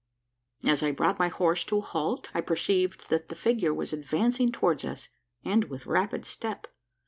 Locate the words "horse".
1.27-1.63